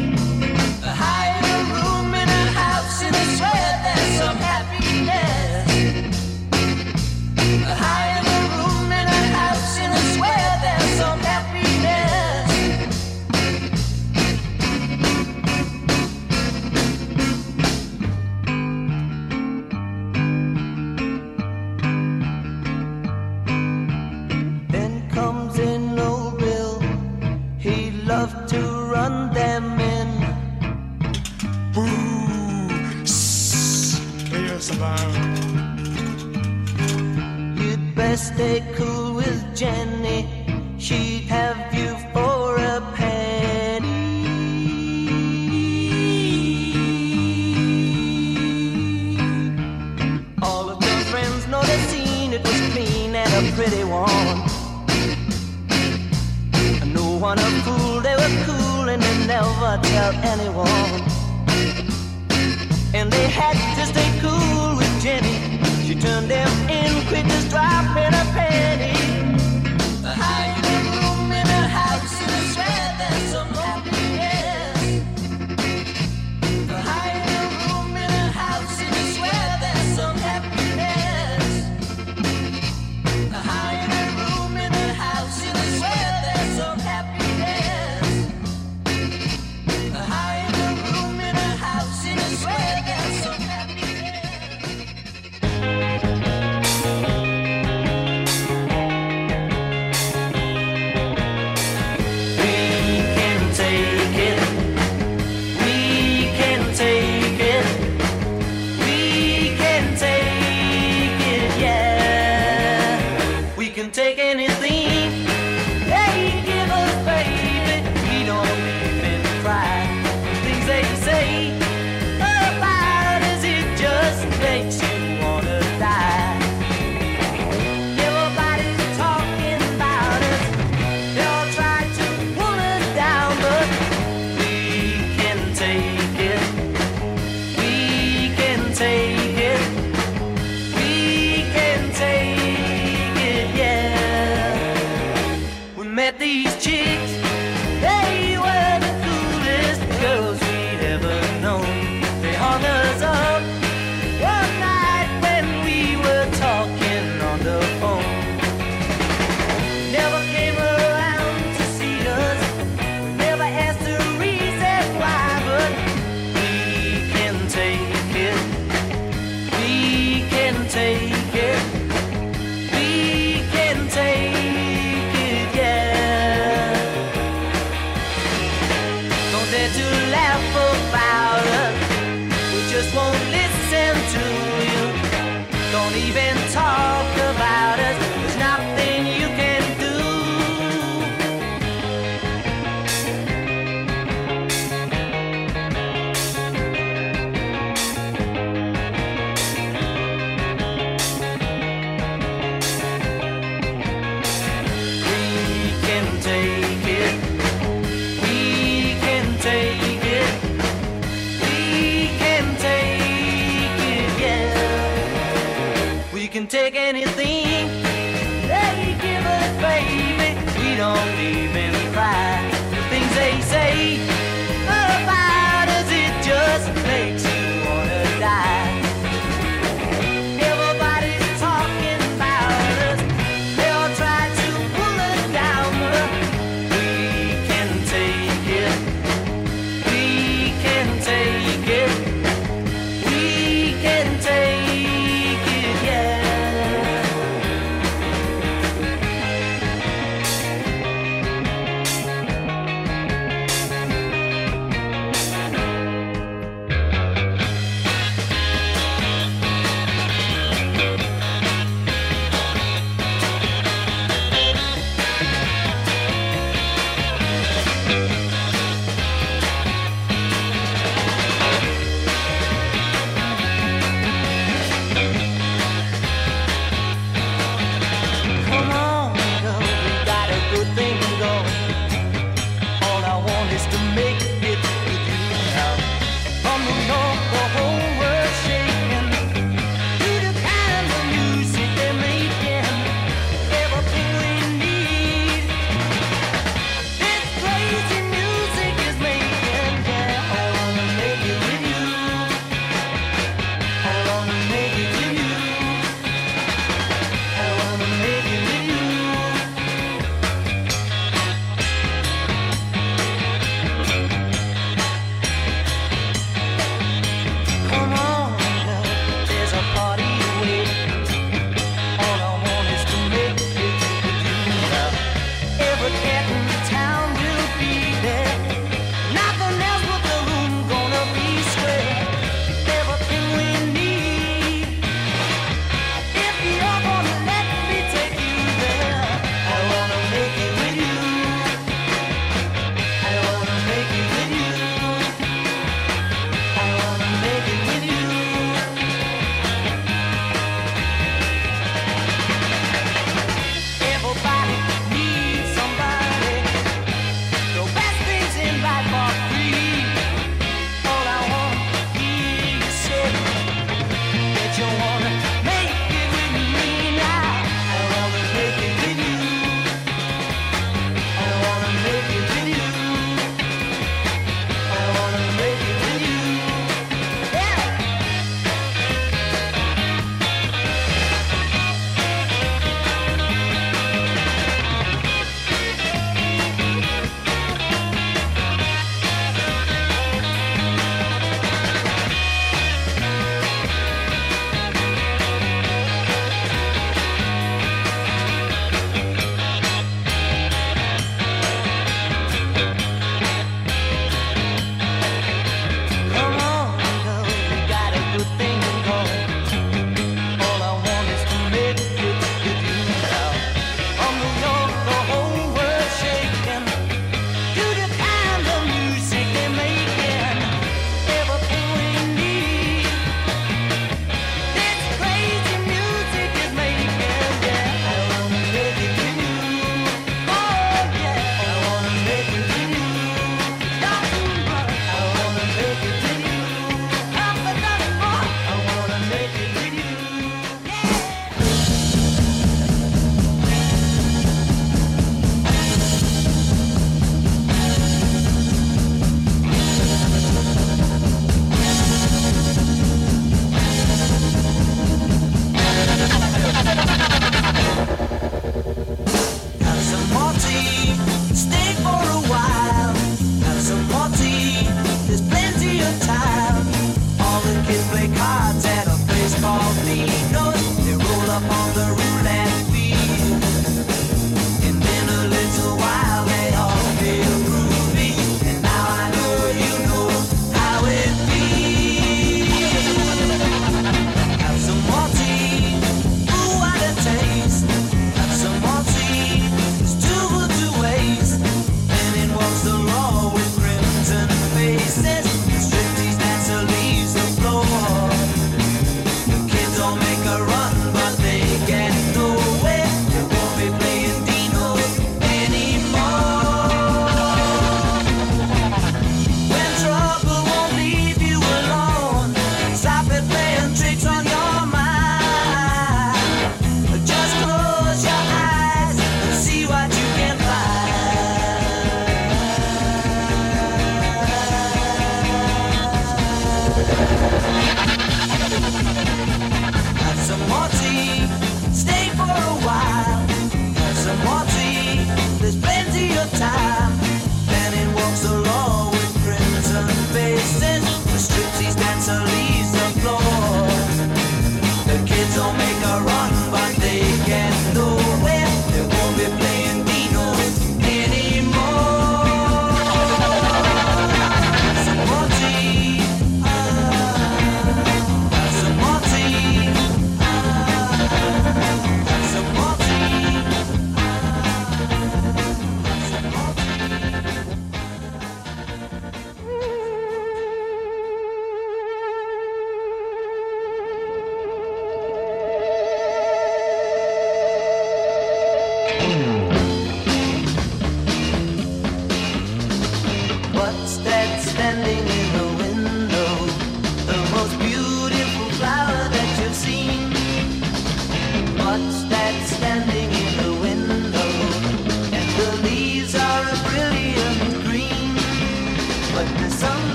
Yeah. 113.95 114.59
We 114.59 114.62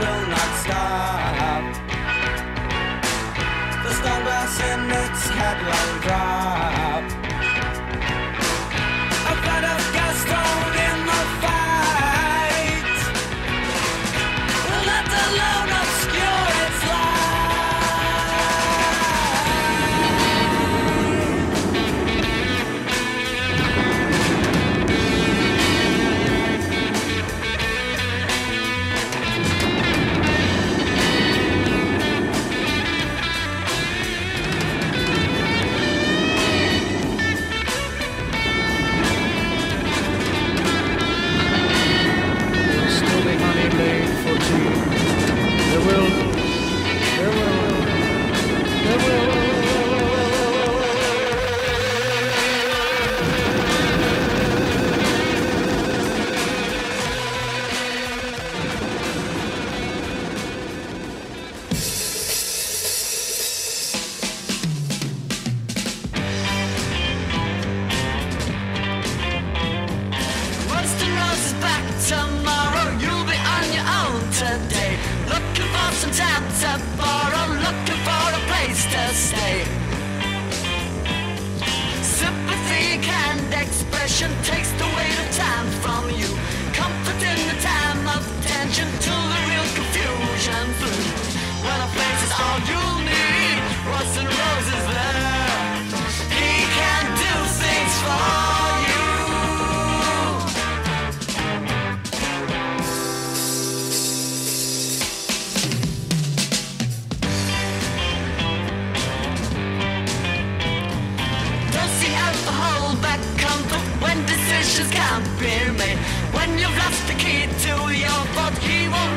will 0.00 0.26
not 0.34 0.50
stop. 0.62 1.62
The 3.84 3.92
storm 3.98 4.22
glass 4.24 4.54
in 4.70 4.80
its 5.02 5.22
headlights. 5.28 5.99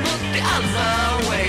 look 0.05 0.23
the 0.35 0.43
other 0.55 1.29
way 1.29 1.47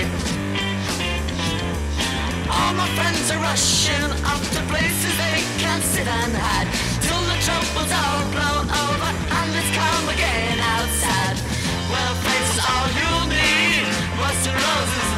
All 2.49 2.73
my 2.73 2.87
friends 2.97 3.31
are 3.31 3.39
rushing 3.39 4.09
up 4.31 4.41
to 4.55 4.61
places 4.71 5.13
they 5.17 5.39
can't 5.61 5.83
sit 5.83 6.07
and 6.07 6.33
hide. 6.33 6.69
Till 7.03 7.23
the 7.31 7.37
troubles 7.45 7.91
all 8.01 8.23
blow 8.33 8.57
over 8.83 9.11
and 9.37 9.49
it's 9.59 9.71
calm 9.77 10.05
again 10.15 10.57
outside. 10.73 11.37
Well, 11.91 12.13
faces 12.25 12.59
all 12.69 12.87
you 13.01 13.11
need 13.35 13.85
was 14.19 14.35
some 14.43 14.55
roses 14.55 15.14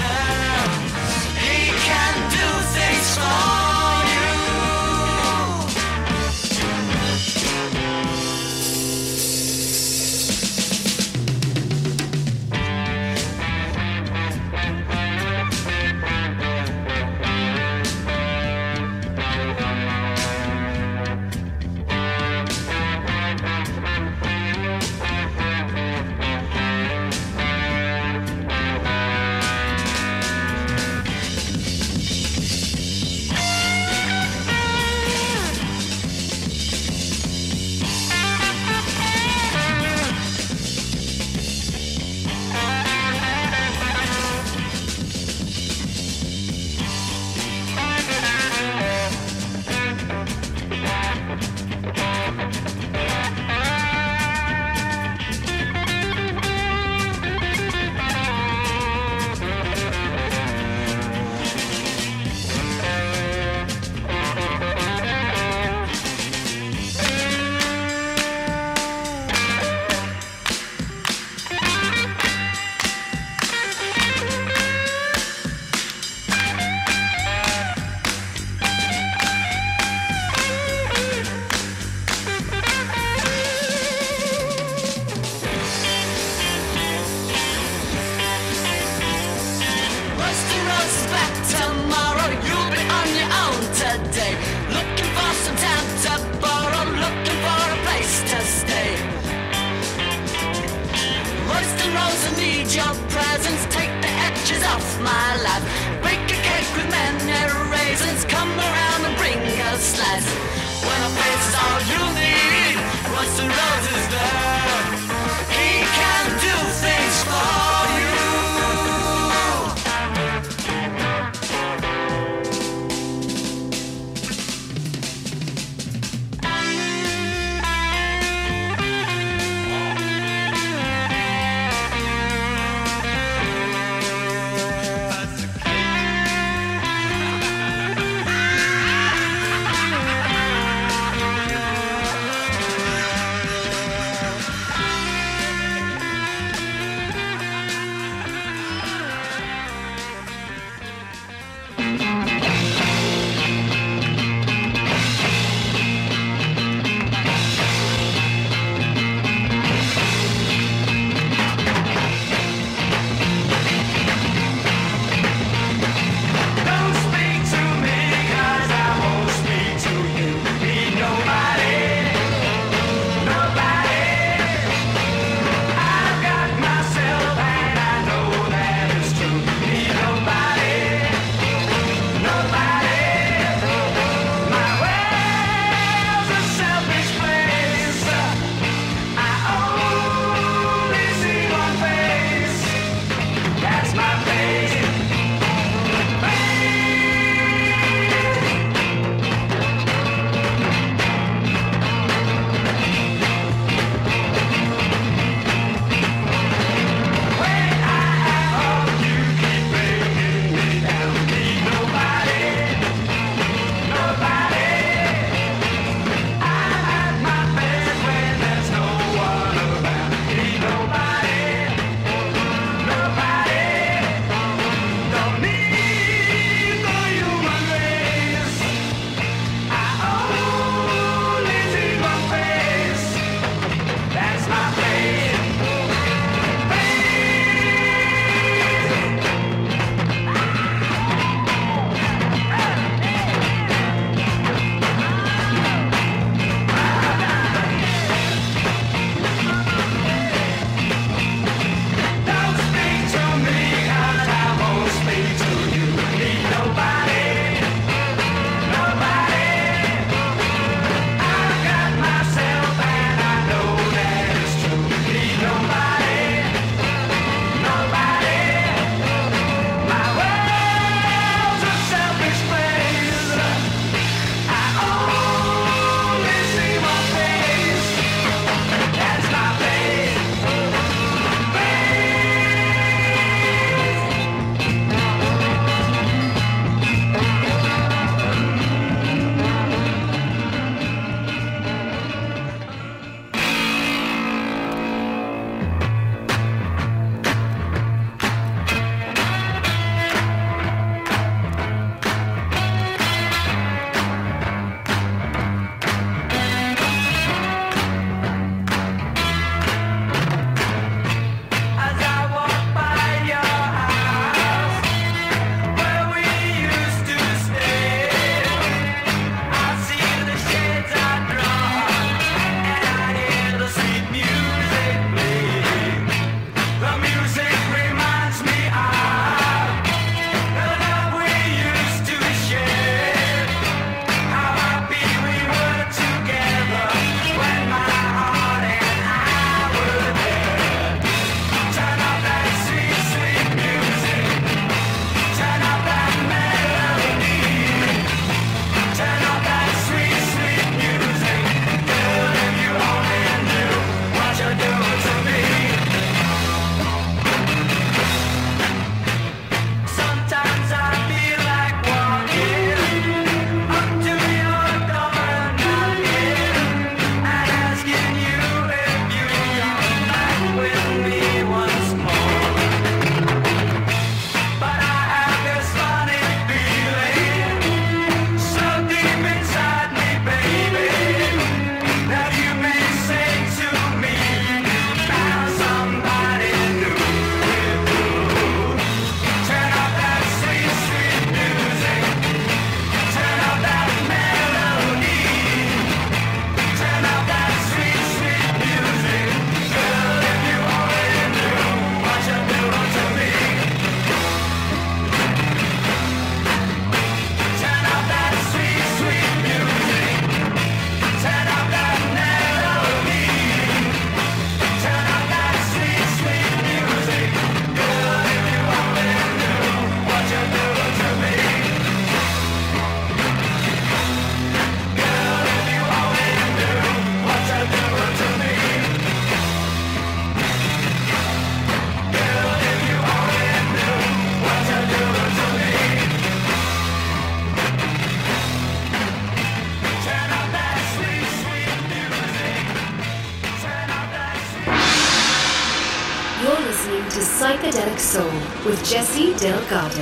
Delgado. 449.37 450.01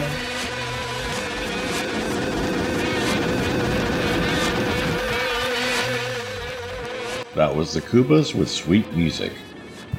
That 7.35 7.53
was 7.53 7.73
the 7.73 7.81
Koobas 7.81 8.33
with 8.33 8.49
Sweet 8.49 8.93
Music. 8.93 9.33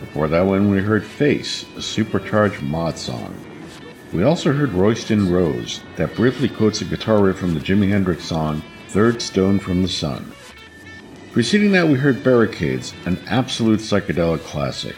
Before 0.01 0.26
that 0.28 0.41
one, 0.41 0.70
we 0.70 0.78
heard 0.78 1.05
Face, 1.05 1.66
a 1.76 1.82
supercharged 1.82 2.62
mod 2.62 2.97
song. 2.97 3.34
We 4.14 4.22
also 4.22 4.55
heard 4.55 4.72
Royston 4.72 5.30
Rose, 5.30 5.82
that 5.97 6.14
briefly 6.14 6.49
quotes 6.49 6.80
a 6.80 6.87
guitar 6.87 7.22
riff 7.22 7.37
from 7.37 7.53
the 7.53 7.61
Jimi 7.61 7.91
Hendrix 7.91 8.24
song 8.24 8.62
Third 8.89 9.20
Stone 9.20 9.59
from 9.59 9.82
the 9.82 9.89
Sun. 9.89 10.32
Preceding 11.32 11.72
that, 11.72 11.87
we 11.87 11.99
heard 11.99 12.24
Barricades, 12.24 12.95
an 13.05 13.18
absolute 13.26 13.80
psychedelic 13.80 14.41
classic. 14.41 14.97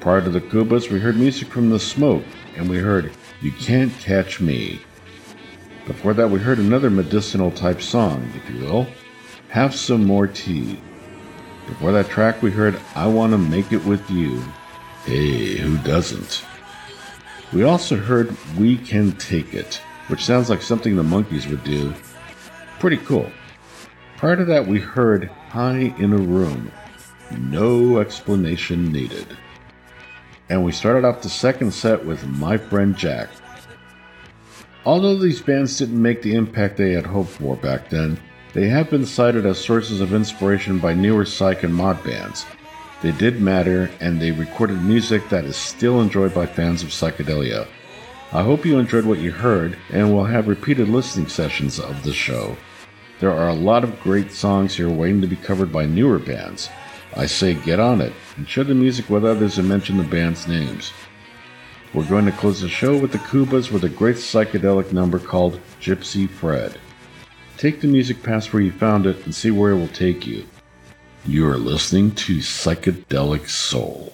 Prior 0.00 0.22
to 0.22 0.30
the 0.30 0.40
Koobas, 0.40 0.90
we 0.90 0.98
heard 0.98 1.16
music 1.16 1.48
from 1.48 1.68
The 1.68 1.78
Smoke, 1.78 2.24
and 2.56 2.70
we 2.70 2.78
heard 2.78 3.12
You 3.44 3.52
Can't 3.52 3.92
Catch 3.98 4.40
Me. 4.40 4.80
Before 5.86 6.14
that, 6.14 6.30
we 6.30 6.38
heard 6.38 6.58
another 6.58 6.88
medicinal 6.88 7.50
type 7.50 7.82
song, 7.82 8.32
if 8.34 8.48
you 8.48 8.64
will, 8.64 8.86
Have 9.50 9.74
Some 9.74 10.06
More 10.06 10.26
Tea. 10.26 10.80
Before 11.66 11.92
that 11.92 12.08
track, 12.08 12.40
we 12.40 12.50
heard 12.50 12.80
I 12.94 13.06
Wanna 13.06 13.36
Make 13.36 13.70
It 13.70 13.84
With 13.84 14.10
You. 14.10 14.42
Hey, 15.04 15.58
who 15.58 15.76
doesn't? 15.76 16.42
We 17.52 17.64
also 17.64 17.98
heard 17.98 18.34
We 18.56 18.78
Can 18.78 19.12
Take 19.12 19.52
It, 19.52 19.74
which 20.08 20.24
sounds 20.24 20.48
like 20.48 20.62
something 20.62 20.96
the 20.96 21.02
Monkees 21.02 21.46
would 21.50 21.64
do. 21.64 21.92
Pretty 22.78 22.96
cool. 22.96 23.30
Prior 24.16 24.36
to 24.36 24.46
that, 24.46 24.66
we 24.66 24.80
heard 24.80 25.26
High 25.50 25.94
in 25.98 26.14
a 26.14 26.16
Room. 26.16 26.72
No 27.30 27.98
explanation 27.98 28.90
needed. 28.90 29.36
And 30.48 30.64
we 30.64 30.72
started 30.72 31.06
off 31.06 31.22
the 31.22 31.30
second 31.30 31.72
set 31.72 32.04
with 32.04 32.26
My 32.26 32.56
Friend 32.56 32.96
Jack. 32.96 33.30
Although 34.84 35.16
these 35.16 35.40
bands 35.40 35.78
didn't 35.78 36.00
make 36.00 36.20
the 36.20 36.34
impact 36.34 36.76
they 36.76 36.92
had 36.92 37.06
hoped 37.06 37.30
for 37.30 37.56
back 37.56 37.88
then, 37.88 38.20
they 38.52 38.68
have 38.68 38.90
been 38.90 39.06
cited 39.06 39.46
as 39.46 39.58
sources 39.58 40.00
of 40.00 40.12
inspiration 40.12 40.78
by 40.78 40.92
newer 40.92 41.24
psych 41.24 41.62
and 41.62 41.74
mod 41.74 42.04
bands. 42.04 42.44
They 43.00 43.12
did 43.12 43.40
matter, 43.40 43.90
and 44.00 44.20
they 44.20 44.30
recorded 44.30 44.82
music 44.82 45.28
that 45.30 45.44
is 45.44 45.56
still 45.56 46.00
enjoyed 46.00 46.34
by 46.34 46.46
fans 46.46 46.82
of 46.82 46.90
psychedelia. 46.90 47.66
I 48.32 48.42
hope 48.42 48.66
you 48.66 48.78
enjoyed 48.78 49.04
what 49.06 49.18
you 49.20 49.30
heard, 49.30 49.78
and 49.90 50.12
will 50.12 50.24
have 50.24 50.48
repeated 50.48 50.88
listening 50.88 51.28
sessions 51.28 51.78
of 51.78 52.02
the 52.02 52.12
show. 52.12 52.56
There 53.20 53.32
are 53.32 53.48
a 53.48 53.54
lot 53.54 53.84
of 53.84 54.00
great 54.00 54.32
songs 54.32 54.76
here 54.76 54.90
waiting 54.90 55.20
to 55.20 55.26
be 55.26 55.36
covered 55.36 55.72
by 55.72 55.86
newer 55.86 56.18
bands. 56.18 56.68
I 57.16 57.26
say 57.26 57.54
get 57.54 57.78
on 57.78 58.00
it, 58.00 58.12
and 58.36 58.48
share 58.48 58.64
the 58.64 58.74
music 58.74 59.08
with 59.08 59.24
others 59.24 59.58
and 59.58 59.68
mention 59.68 59.96
the 59.96 60.02
band's 60.02 60.48
names. 60.48 60.92
We're 61.92 62.08
going 62.08 62.26
to 62.26 62.32
close 62.32 62.60
the 62.60 62.68
show 62.68 62.98
with 62.98 63.12
the 63.12 63.18
Koobas 63.18 63.70
with 63.70 63.84
a 63.84 63.88
great 63.88 64.16
psychedelic 64.16 64.92
number 64.92 65.20
called 65.20 65.60
Gypsy 65.80 66.28
Fred. 66.28 66.76
Take 67.56 67.80
the 67.80 67.86
music 67.86 68.20
past 68.24 68.52
where 68.52 68.62
you 68.62 68.72
found 68.72 69.06
it 69.06 69.24
and 69.24 69.32
see 69.32 69.52
where 69.52 69.70
it 69.70 69.78
will 69.78 69.86
take 69.88 70.26
you. 70.26 70.44
You 71.24 71.46
are 71.48 71.56
listening 71.56 72.10
to 72.16 72.38
Psychedelic 72.38 73.48
Soul. 73.48 74.10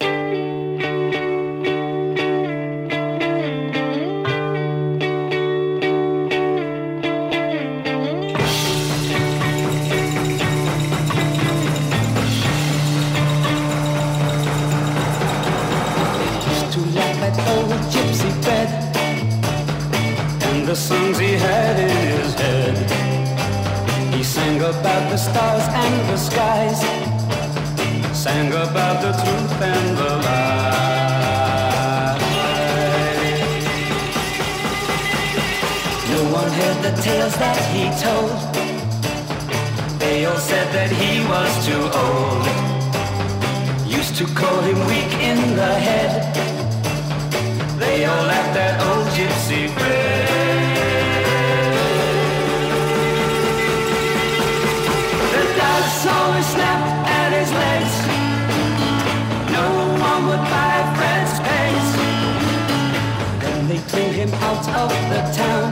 Out 64.67 64.91
of 64.91 65.09
the 65.13 65.21
town. 65.43 65.69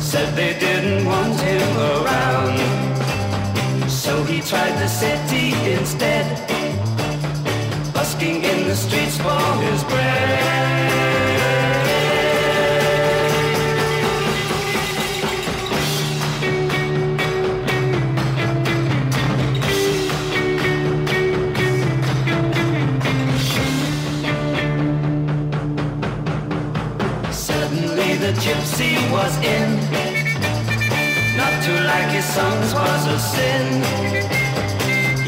Said 0.00 0.34
they 0.34 0.58
didn't 0.58 1.06
want 1.06 1.38
him 1.40 1.76
around. 1.94 2.58
So 3.90 4.22
he 4.24 4.40
tried 4.40 4.76
the 4.78 4.88
city 4.88 5.52
instead 5.72 6.26
busking 7.92 8.42
in 8.42 8.68
the 8.68 8.74
streets 8.76 9.16
for 9.18 9.40
his 9.62 9.84
bread. 9.84 10.07
His 32.18 32.34
songs 32.34 32.74
was 32.74 33.06
a 33.06 33.18
sin. 33.34 33.66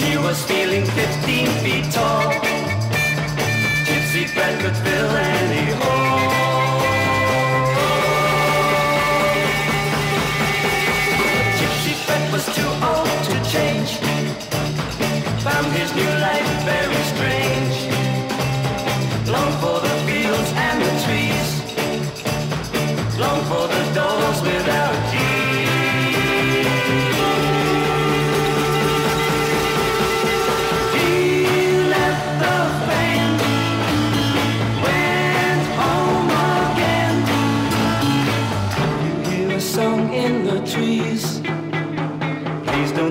He 0.03 0.17
was 0.17 0.43
feeling 0.51 0.85
15 0.85 1.47
feet 1.63 1.87
tall. 1.93 2.33
Gypsy 3.87 4.25
Fred 4.35 4.55
could 4.61 4.77
fill 4.85 5.11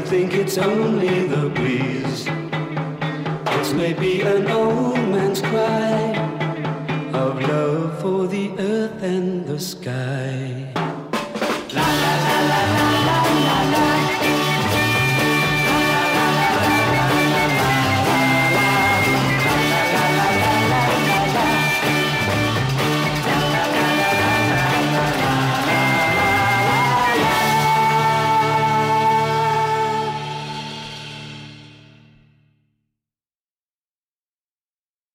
think 0.10 0.34
it's 0.34 0.58
only 0.58 1.28
the 1.28 1.50
breeze. 1.50 2.26
This 3.46 3.74
may 3.74 3.94
be 3.94 4.22
an 4.22 4.48